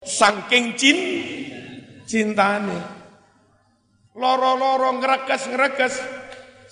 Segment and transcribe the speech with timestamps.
[0.00, 0.98] Saking cin
[2.08, 2.80] cintane.
[4.16, 5.94] Loro-loro ngreges-ngreges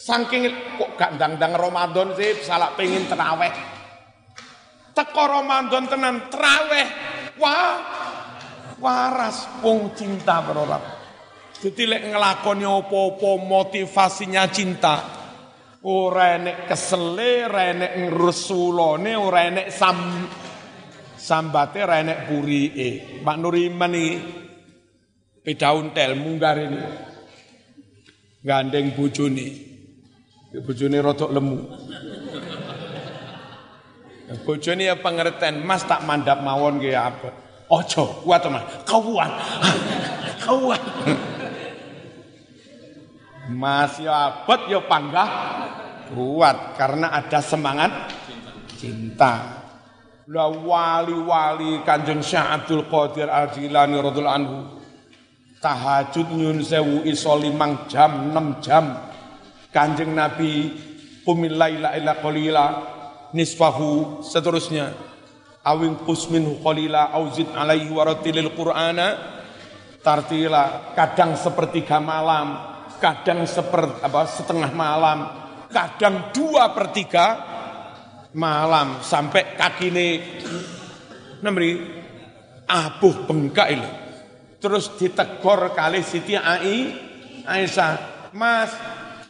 [0.01, 0.49] saking
[0.81, 3.53] kok gak ndang-ndang Ramadan sih salah pengen teraweh.
[4.97, 6.89] Teko Ramadan tenan teraweh.
[7.37, 7.77] Wah,
[8.81, 10.89] waras wong cinta berorang.
[11.53, 14.97] Jadi lek ngelakoni opo-opo motivasinya cinta.
[15.85, 20.25] Ora enek kesele, ora enek ngrusulone, ora enek sam
[21.19, 23.21] sambate ora enek purike.
[23.21, 24.13] Pak Nuriman iki
[25.43, 26.81] pedaun tel munggar ini.
[28.47, 29.47] Gandeng bojone.
[30.65, 31.59] Bojone rodok lemu.
[34.45, 37.33] Bojone ya pengertian, Mas tak mandap mawon ge apa.
[37.69, 38.65] Ojo, kuat teman.
[38.89, 39.29] Kauan.
[40.45, 40.83] Kauan.
[43.49, 45.29] Mas ya abot ya panggah
[46.13, 48.13] kuat karena ada semangat
[48.77, 49.68] cinta.
[50.29, 54.59] Lah wali-wali Kanjeng Syekh Abdul Qadir Al-Jilani radhiyallahu anhu
[55.57, 58.93] tahajud nyun sewu iso limang jam, enam jam.
[59.73, 60.69] Kanjeng Nabi
[61.25, 62.67] qumil laila illa qalila
[63.33, 64.93] nisfahu seterusnya
[65.65, 69.17] awing minhu qalila auzid alaihi waratilil qur'ana
[70.05, 75.25] tartila kadang sepertiga malam kadang seper, apa, setengah malam
[75.73, 77.27] kadang dua per tiga
[78.39, 80.09] malam sampai kaki ini
[81.43, 81.75] namri
[82.71, 83.91] abuh bengkak itu
[84.63, 86.95] terus ditegor kali Siti Ai
[87.43, 88.71] Aisyah Mas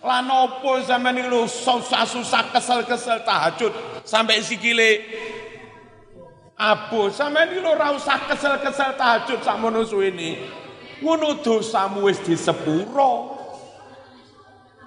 [0.02, 3.72] lanopo sampai ini lu susah-susah kesel-kesel tahajud
[4.06, 4.90] sampai sikile?
[6.58, 9.38] Abu sampai ini lu rausah kesel-kesel tahajud
[9.70, 10.42] nusu ini.
[10.98, 13.37] Ngono dosamu wis disepuro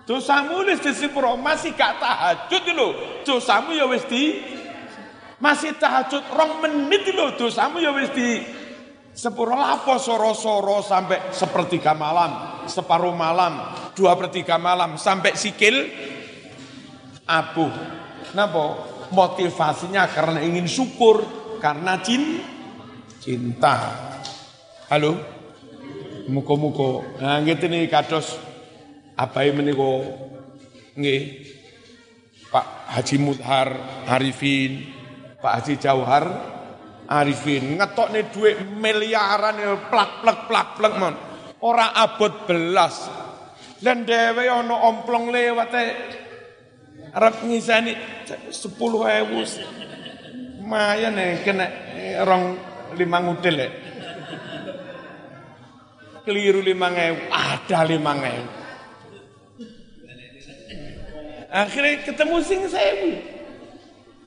[0.05, 2.89] dosamu wis disepuro masih gak tahajud lho
[3.25, 4.41] dosamu ya wis di
[5.41, 8.41] masih tahajud rong menit lho dosamu ya wis di
[9.11, 13.59] sepuro lapo soro-soro sampai sepertiga malam separuh malam
[13.93, 15.75] dua per tiga malam sampai sikil
[17.31, 17.67] abu.
[18.35, 18.65] Napa?
[19.11, 21.23] Motivasinya karena ingin syukur,
[21.59, 22.39] karena cin,
[23.19, 23.91] cinta.
[24.87, 25.19] Halo?
[26.31, 27.03] Muko-muko.
[27.19, 28.39] Nah, gitu nih kados
[29.21, 30.01] abai meniko
[30.97, 31.21] nggih.
[32.51, 32.67] Pak
[32.99, 33.71] Haji Mudhar
[34.11, 34.91] Arifin,
[35.39, 36.27] Pak Haji Jauhar
[37.07, 39.55] Arifin ngetok nih duit miliaran
[39.87, 41.15] plak plak plak plak man.
[41.63, 43.07] Ora abot belas
[43.79, 45.71] dan dewe ono omplong lewat
[47.15, 47.95] arep ngisani
[48.51, 48.51] 10.000
[50.59, 51.67] lumayan nih kena
[52.27, 52.43] rong
[52.99, 53.69] lima ngudel ya.
[56.27, 58.60] Keliru lima ngewu, ada lima ngewu.
[61.51, 63.11] Akhirnya ketemu sing sewu.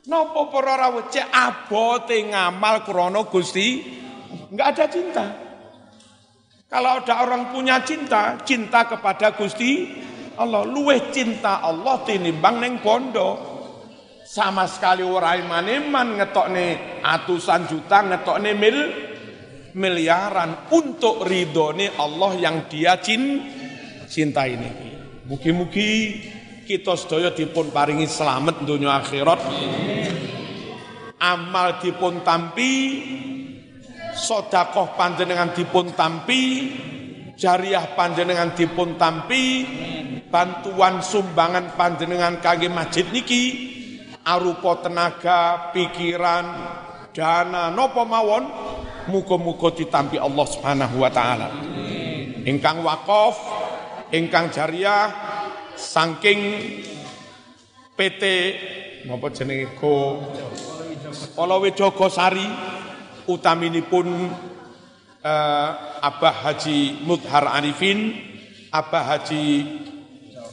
[0.05, 3.81] Nopo para cek abote ngamal krana Gusti
[4.53, 5.27] enggak ada cinta.
[6.69, 9.89] Kalau ada orang punya cinta, cinta kepada Gusti
[10.37, 13.55] Allah, luweh cinta Allah tinimbang neng bondo.
[14.29, 18.79] Sama sekali orang iman-iman ngetok nih atusan juta, ngetok nih mil,
[19.79, 23.41] miliaran untuk ridhone Allah yang dia cin,
[24.11, 24.93] cinta ini.
[25.31, 26.21] Mugi-mugi
[26.65, 29.41] kita sedaya dipun paringi selamat dunia akhirat.
[31.21, 32.73] Amal dipun tampi
[34.17, 36.73] sodakoh panjenengan dipun tampi,
[37.37, 39.67] jariah panjenengan dipun tampi,
[40.33, 43.45] bantuan sumbangan panjenengan kage masjid niki,
[44.25, 46.47] arupa tenaga, pikiran,
[47.13, 48.45] dana, nopo mawon,
[49.13, 51.49] muko-muko ditampi Allah subhanahu wa ta'ala.
[52.45, 53.37] Ingkang wakaf,
[54.13, 55.34] ingkang jariah,
[55.77, 56.41] saking
[57.95, 58.23] PT,
[59.07, 60.19] nopo jenenge go,
[61.39, 62.47] Polowejogo Sari,
[63.31, 64.07] utaminipun
[65.23, 65.71] uh,
[66.03, 68.19] Abah Haji Mudhar Arifin,
[68.75, 69.45] Abah Haji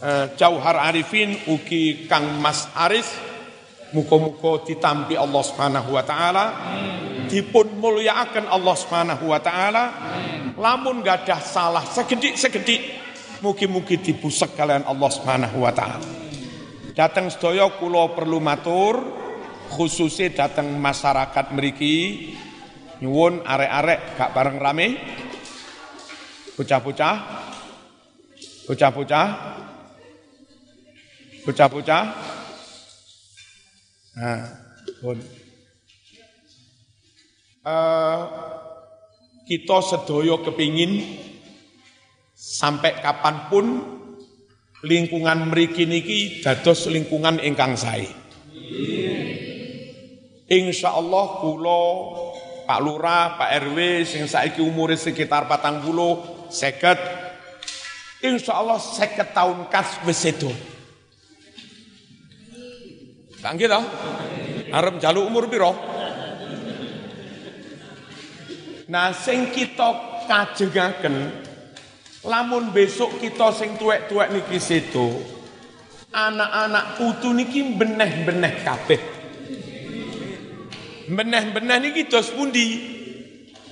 [0.06, 3.10] uh, Jauhar Arifin, ugi Kang Mas Aris,
[3.98, 6.46] muka-muka ditampi Allah Subhanahu wa taala,
[7.26, 9.84] dipun mulyakaken Allah Subhanahu wa taala,
[10.62, 13.01] lamun gadah salah segedik-segedik,
[13.42, 16.00] mugi-mugi dibusek kalian Allah Subhanahu wa taala.
[16.94, 19.02] Datang sedaya kula perlu matur
[19.74, 22.30] khususnya datang masyarakat meriki
[23.02, 24.88] nyuwun arek-arek gak bareng rame.
[26.54, 27.16] Bocah-bocah.
[28.70, 29.28] Bocah-bocah.
[31.42, 32.04] Bocah-bocah.
[34.22, 34.42] Nah
[35.02, 35.18] pun.
[37.62, 38.22] Uh,
[39.46, 40.98] kita sedoyo kepingin
[42.42, 43.66] sampai kapan pun
[44.82, 48.10] lingkungan meriki niki dados lingkungan ingkang sae.
[50.50, 51.84] Insya Allah kulo
[52.66, 53.78] Pak Lurah, Pak RW
[54.10, 56.98] sing saiki umure sekitar patang puluh, seket.
[58.26, 60.50] Insya Allah seket tahun kas wis sedo.
[63.42, 63.82] Kang gitu?
[64.72, 65.74] Arep jaluk umur piro?
[68.90, 71.51] Nah sing kita kajengaken
[72.22, 75.42] lamun besok kita sing tuwek-tuwek niki sedo
[76.12, 79.02] anak-anak putu niki beneh-beneh kabeh.
[81.12, 83.00] Beneh-beneh niki dos pundi?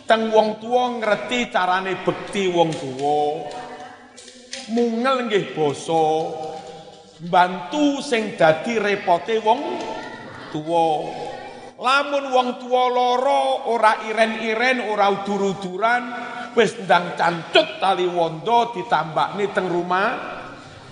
[0.08, 3.46] Teng wong tua ngerti carane bekti wong tua.
[4.74, 6.08] Mungel nggih basa.
[7.20, 9.62] Bantu sing dadi repote wong
[10.50, 10.88] tua.
[11.80, 16.29] Lamun wong tua loro ora iren-iren, ora udur-uduran,
[16.60, 20.08] wis ndang cancut tali wondo ditambakne teng rumah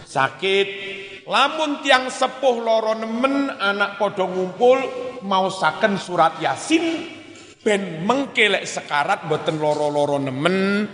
[0.08, 0.68] sakit.
[1.28, 4.80] Lamun tiang sepuh loro nemen anak podo ngumpul
[5.28, 7.04] mau saken surat Yasin
[7.60, 10.88] ben mengkelek sekarat boten loro-loro nemen.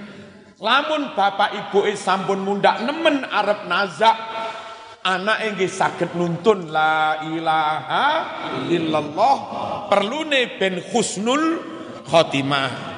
[0.57, 4.17] Lamun bapak ibu sampun mundak nemen arep nazak
[5.05, 8.07] anak nggih saged nuntun la ilaha
[8.73, 9.35] illallah
[9.91, 11.61] perlune ben husnul
[12.09, 12.92] khotimah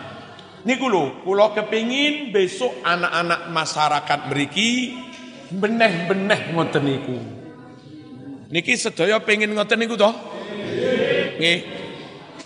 [0.65, 4.97] niku lho kula kepingin besok anak-anak masyarakat mriki
[5.53, 7.17] beneh-beneh ngoten niku.
[8.49, 10.13] Niki sedaya pengen ngoten niku toh?
[11.37, 11.59] Nggih.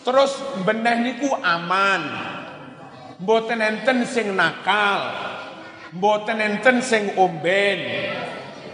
[0.03, 0.31] Terus
[0.67, 2.01] beneh niku aman.
[3.19, 5.11] Mboten enten sing nakal.
[5.95, 7.79] Mboten enten sing omben.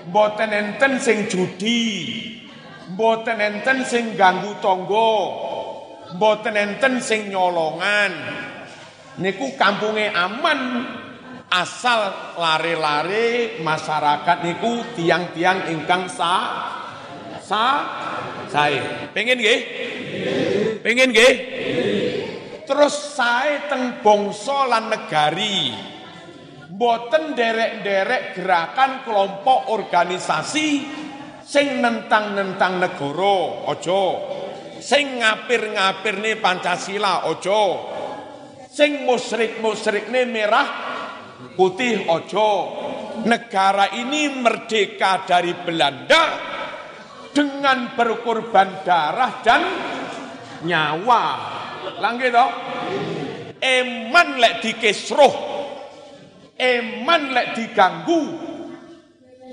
[0.09, 1.81] Mboten enten sing judi.
[2.94, 5.13] Mboten enten sing ganggu tonggo
[6.13, 8.13] mboten enten sing nyolongan
[9.20, 10.62] niku kampunge aman.
[11.46, 16.34] Asal lare-lare masyarakat niku tiang-tiang ingkang sa
[17.40, 17.66] sa
[18.50, 19.60] saya pengen nggih?
[20.84, 21.36] Pengen nggih?
[22.66, 25.72] Terus saya teng bangsa lan negari.
[26.76, 30.70] Boten derek-derek gerakan kelompok organisasi
[31.46, 34.04] sing nentang-nentang negara ojo
[34.82, 37.94] sing ngapir-ngapir nih Pancasila ojo
[38.75, 40.68] sing musrik-musrik nih merah
[41.56, 42.50] putih ojo.
[43.24, 46.24] Negara ini merdeka dari Belanda
[47.31, 49.63] dengan berkorban darah dan
[50.68, 51.24] nyawa.
[52.04, 52.51] Langge toh
[53.63, 55.36] eman lek dikesroh
[56.60, 58.24] eman lek diganggu.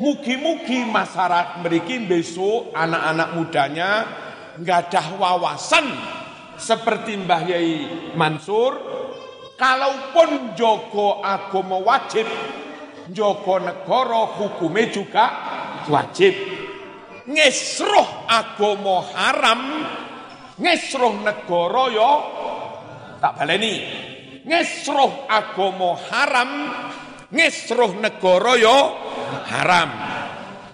[0.03, 3.91] Mugi-mugi masyarakat mriki besok anak-anak mudanya
[4.59, 5.87] ada wawasan
[6.59, 7.75] seperti Mbah Yai
[8.17, 9.02] Mansur
[9.57, 12.27] kalaupun Joko agama wajib
[13.11, 15.27] Joko negara hukumnya juga
[15.91, 16.33] wajib.
[17.27, 19.61] Ngesroh agama haram
[20.59, 22.13] ngesroh negara yo
[23.19, 23.75] tak baleni.
[24.47, 26.51] Ngesroh agama haram
[27.35, 28.79] ngesroh negara yo
[29.51, 29.91] haram.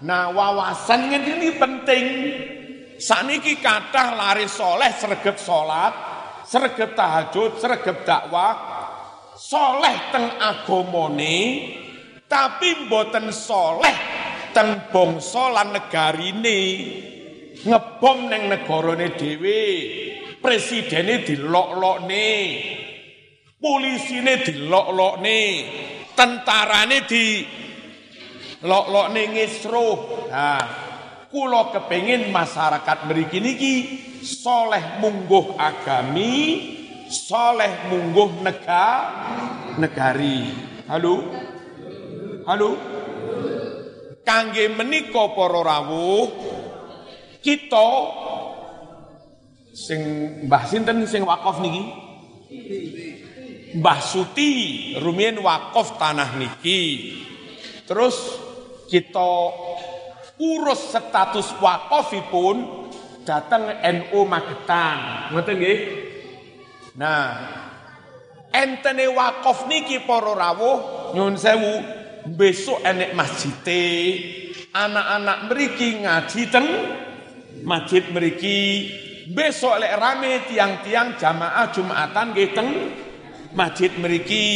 [0.05, 2.07] Nah wawasan ini penting.
[2.99, 5.95] Saniki kathah lari soleh sregep salat
[6.43, 8.68] sregep tahajud sregep dakwah
[9.39, 11.39] soleh teng agamane
[12.27, 13.95] tapi mboten soleh
[14.51, 16.61] teng bangsa lan negarine.
[17.59, 19.63] Ngebom neng negarane dhewe
[20.39, 22.31] presidene dilok-lokne
[23.59, 25.41] polisine dilok-lokne
[26.15, 27.43] tentarane di
[28.63, 29.99] lok-lokne ngisruh
[30.31, 30.63] nah
[31.27, 33.75] kula kepengin masyarakat mriki niki
[34.23, 36.35] soleh mungguh agami
[37.09, 38.87] soleh mungguh nega
[39.81, 40.53] negari.
[40.89, 41.15] Halo?
[42.45, 42.71] Halo?
[44.25, 46.29] Kangge menika para rawuh
[47.41, 47.89] kita
[49.73, 50.01] sing
[50.45, 51.85] Mbah sinten sing wakaf niki?
[53.81, 54.51] Mbah Suti
[55.01, 57.17] rumiyin wakaf tanah niki.
[57.89, 58.17] Terus
[58.93, 59.33] kita
[60.37, 62.57] urus status wakafipun
[63.25, 65.33] datang NU Magetan.
[65.33, 65.79] Ngoten nggih
[66.99, 67.31] nah
[68.51, 70.79] entene wakaf niki para rawuh
[71.15, 71.79] nyun sewu
[72.27, 73.87] besok enek masjite
[74.75, 76.67] anak-anak mriki ngaji teng
[77.63, 78.91] masjid mriki
[79.31, 82.69] besok lek rame tiang-tiang jamaah Jumatan nggih teng
[83.55, 84.47] masjid mriki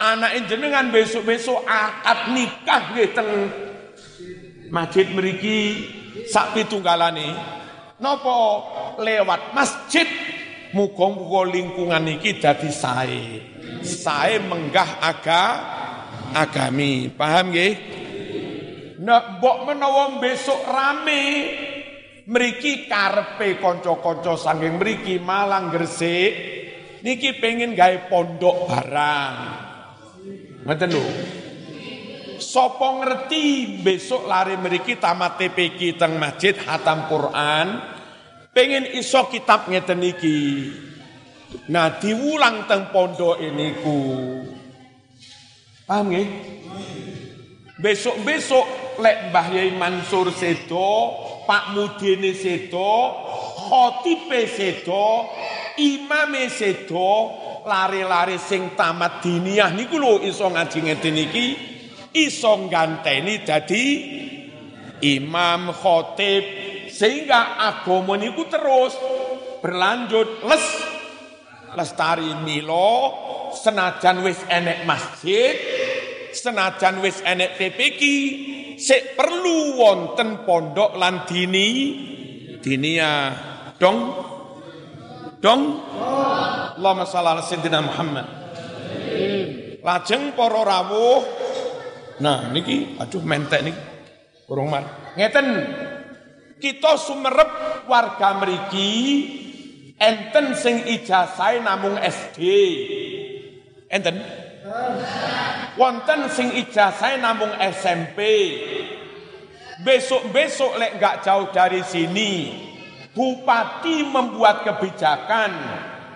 [0.00, 3.30] anak jenengan besok-besok akad nikah nggih teng
[4.72, 5.58] masjid mriki
[6.32, 7.36] sak pitunggalane
[8.00, 8.36] napa
[8.98, 10.08] lewat masjid
[10.74, 13.24] muga-muga lingkungan iki dadi sae
[13.86, 15.44] sae menggah aga
[16.34, 17.72] agami paham nggih
[18.98, 21.22] nek mbok menawa besok rame
[22.26, 26.32] mriki karepe kanca-kanca saking mriki Malang Gresik
[27.04, 29.34] niki pengen gawe pondok barang.
[30.64, 31.06] Ngoten lho.
[32.40, 37.93] Sopo ngerti besok lari meriki tamat TPK teng masjid hatam Quran,
[38.54, 40.70] pengen iso kitab ngeten niki.
[41.68, 43.42] Nah diulang teng pondok
[43.82, 43.98] ku.
[45.84, 46.28] Paham nggih?
[47.76, 51.12] Besok-besok lek Mbah Yai Mansur sedo,
[51.44, 53.12] Pak Mudine sedo,
[53.68, 55.28] khotibe sedo,
[55.76, 57.12] imame sedo,
[57.68, 61.46] lari-lari sing tamat diniyah niku lho iso ngaji ngeten iki
[62.14, 63.84] iso ganteni dadi
[65.00, 66.63] imam khotib
[66.94, 68.94] sehingga agama niku terus
[69.58, 70.46] berlanjut.
[70.46, 70.64] Les
[71.74, 73.10] lestari milo
[73.50, 75.58] senajan wis enek masjid
[76.30, 78.02] senajan wis enek PPK
[78.78, 81.68] sik perlu wonten pondok lan dini.
[82.62, 83.34] Dinia
[83.76, 83.98] dong.
[85.42, 85.62] Dong.
[86.74, 88.26] Allahumma shalli ala Muhammad.
[89.84, 91.22] Lajeng para rawuh.
[92.24, 93.82] Nah niki aduh mentek niki.
[94.48, 94.84] Kurang mar.
[95.16, 95.46] Ngeten
[96.64, 98.96] kita sumerep warga mriki
[100.00, 102.40] enten sing ijazah namung SD
[103.92, 104.16] enten?
[105.76, 108.18] Wonten sing ijazah namung SMP
[109.84, 112.32] besok-besok lek gak jauh dari sini
[113.12, 115.52] bupati membuat kebijakan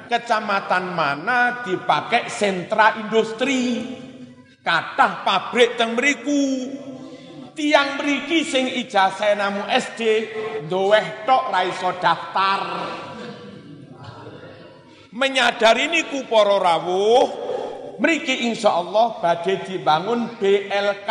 [0.09, 3.85] kecamatan mana dipakai sentra industri.
[4.65, 6.45] Kata pabrik mriku
[7.59, 10.01] tiang mriki sing ijazah namu SD
[10.71, 12.63] doweh tok raiso daftar.
[15.11, 17.27] Menyadari niku para rawuh
[17.99, 21.11] mriki insyaallah badhe dibangun BLK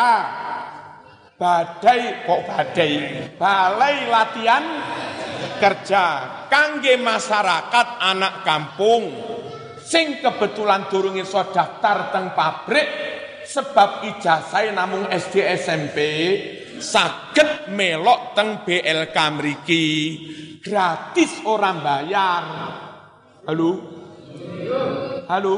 [1.36, 2.94] badai kok badai?
[3.36, 4.66] Balai latihan
[5.60, 6.04] kerja
[6.48, 9.04] kangge masyarakat anak kampung.
[9.84, 13.07] Sing kebetulan durung iso daftar teng pabrik
[13.48, 15.98] sebab ijazah namung SD SMP
[16.84, 19.88] saged melok teng BLK mriki.
[20.60, 22.44] Gratis orang bayar
[23.48, 23.72] halo?
[25.32, 25.56] Halo?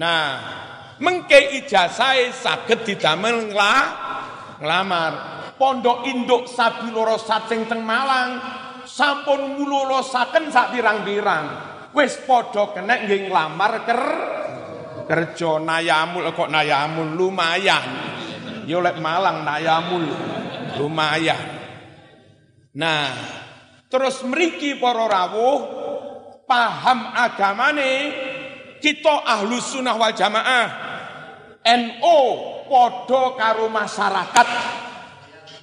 [0.00, 0.26] Nah
[0.96, 5.12] mengke ijazah saged didamel nglamar.
[5.54, 8.42] Pondok induk sapi loro sacing teng Malang.
[8.84, 11.46] Sampun ngulolosaken sak pirang-pirang.
[11.94, 14.02] Wis padha kenek nggih nglamar ker
[15.04, 17.84] kerja nayamul kok nayamul lumayan.
[18.64, 20.04] Yo lek Malang nayamul
[20.80, 21.44] lumayan.
[22.74, 23.12] Nah
[23.86, 25.60] terus mriki para rawuh
[26.48, 27.92] paham agamane
[28.82, 30.66] kita ahlu sunnah wal jamaah
[31.64, 32.20] NO
[32.68, 34.48] podo karo masyarakat.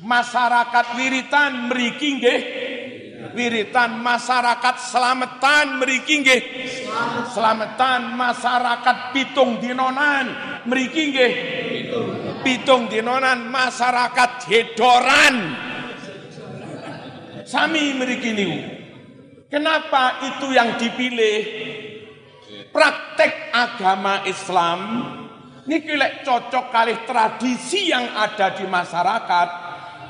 [0.02, 2.42] Masyarakat wiritan mriki nggih.
[3.38, 6.42] Wiritan masyarakat selamatan mriki nggih
[7.32, 10.26] selamatan masyarakat pitung dinonan.
[10.68, 11.34] Mriki nggih?
[12.42, 15.36] Pitung dinonan masyarakat hedoran.
[17.46, 18.60] Sami mriki niku.
[19.52, 21.38] Kenapa itu yang dipilih?
[22.72, 24.80] Praktek agama Islam
[25.68, 29.50] niki lek cocok kali tradisi yang ada di masyarakat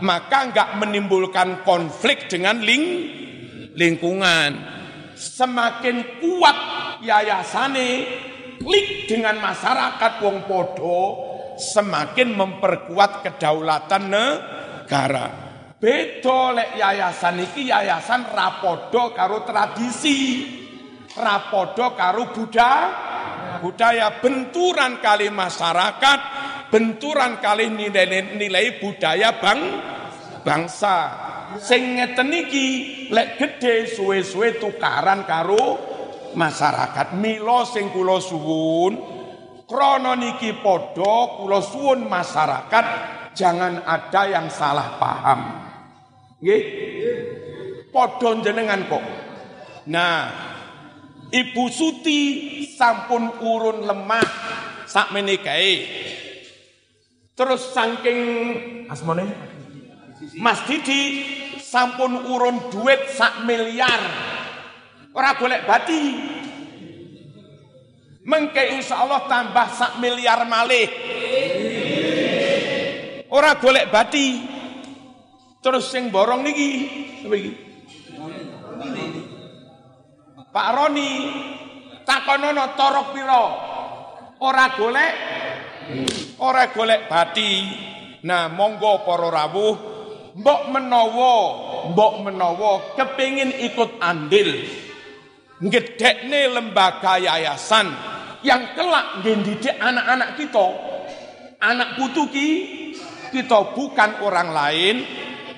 [0.02, 2.86] maka nggak menimbulkan konflik dengan ling
[3.78, 4.52] lingkungan.
[5.14, 6.58] Semakin kuat
[7.02, 7.90] yayasane
[8.62, 11.02] klik dengan masyarakat wong podo,
[11.58, 15.26] semakin memperkuat kedaulatan negara.
[15.82, 20.46] Beda lek yayasan iki yayasan rapodo karo tradisi,
[21.18, 22.86] rapodo karo budaya,
[23.58, 26.20] budaya benturan kali masyarakat
[26.72, 29.60] benturan kali nilai, nilai budaya bang
[30.46, 30.98] bangsa
[31.60, 32.68] sing ngeten iki
[33.12, 35.91] lek gede suwe-suwe tukaran karo
[36.34, 37.18] masyarakat.
[37.18, 38.94] Milo sing kula suwun
[39.68, 42.86] krana niki padha kula suwun masyarakat
[43.36, 45.40] jangan ada yang salah paham.
[46.44, 46.62] Nggih?
[47.92, 49.04] Padha jenengan kok.
[49.92, 50.20] Nah
[51.32, 52.22] Ibu Suti
[52.68, 54.28] sampun urun lemah
[54.84, 55.88] sak menikahi
[57.32, 58.20] Terus saking
[58.92, 59.26] asmone
[60.38, 61.26] Mas Didi
[61.58, 64.30] sampun urun duit sak miliar.
[65.12, 66.02] Ora golek bati.
[68.22, 70.88] Mengke insya Allah tambah sak miliar malih.
[73.32, 74.28] Ora golek bati.
[75.62, 76.70] Terus sing borong niki?
[80.52, 81.10] Pak Roni
[82.04, 83.46] takonono torok piro?
[84.42, 85.14] Ora golek
[86.42, 87.52] ora golek bati.
[88.22, 89.76] Nah, monggo para rawuh,
[90.38, 91.34] mbok menawa,
[91.90, 94.62] mbok menawa kepengin ikut andil.
[95.62, 97.94] Ngedekne lembaga yayasan
[98.42, 100.68] yang kelak ngendidik anak-anak kita.
[101.62, 102.50] Anak putu ki
[103.30, 104.96] kita bukan orang lain.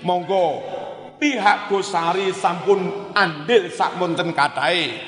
[0.04, 0.60] Monggo
[1.16, 5.00] pihak Gosari sampun andil sak monten katai.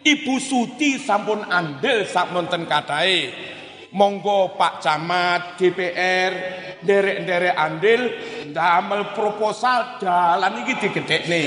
[0.00, 3.28] Ibu Suti sampun andil sak monten katai.
[3.88, 6.32] Monggo Pak Camat, DPR,
[6.84, 8.00] derek-derek andil
[8.52, 11.44] damel proposal jalan iki digedhekne.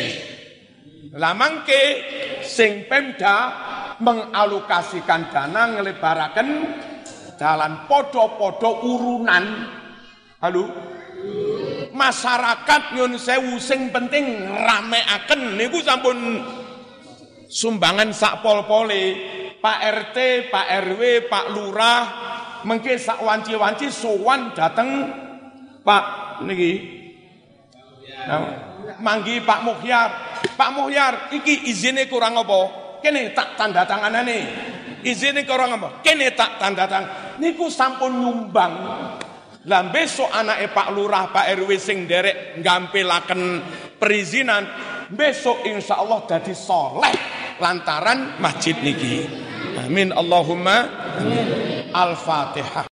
[1.17, 1.83] Lah mangke
[2.51, 3.55] sing Pemda
[4.03, 6.47] mengalokasikan dana ngelebaraken
[7.39, 9.71] jalan podo-podo urunan.
[10.43, 10.67] Halo?
[11.95, 16.43] Masyarakat nyun sewu sing penting rameaken niku sampun
[17.47, 19.39] sumbangan sak pol-pole.
[19.61, 20.17] Pak RT,
[20.49, 22.01] Pak RW, Pak Lurah,
[22.65, 25.05] mengke sak wanci-wanci sowan dateng
[25.85, 26.03] Pak
[26.41, 26.73] niki.
[28.25, 28.41] Nah,
[28.97, 30.30] manggi Pak Muhyar.
[30.55, 32.81] Pak Muhyar, iki izinnya kurang apa?
[33.01, 34.43] kene tak tanda tangan nih.
[35.01, 35.89] Izinnya ke orang apa?
[36.05, 37.41] Kene tak tanda tangan.
[37.41, 38.73] Niku sampun nyumbang.
[39.65, 43.41] Lah besok anak Pak Lurah, Pak RW sing derek ngampilaken
[43.97, 44.65] perizinan,
[45.09, 47.13] besok insya Allah jadi soleh
[47.61, 49.25] lantaran masjid niki.
[49.77, 50.89] Amin Allahumma
[51.93, 52.89] Al-Fatihah.